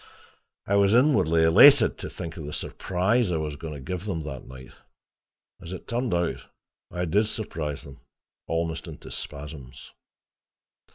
I 0.65 0.77
was 0.77 0.95
inwardly 0.95 1.43
elated 1.43 1.99
to 1.99 2.09
think 2.09 2.35
of 2.35 2.43
the 2.47 2.53
surprise 2.53 3.31
I 3.31 3.37
was 3.37 3.55
going 3.55 3.75
to 3.75 3.79
give 3.79 4.05
them 4.05 4.21
that 4.21 4.47
night; 4.47 4.71
as 5.61 5.73
it 5.73 5.87
turned 5.87 6.15
out, 6.15 6.43
I 6.89 7.05
DID 7.05 7.27
surprise 7.27 7.83
them 7.83 8.01
almost 8.47 8.87
into 8.87 9.11
spasms. 9.11 9.91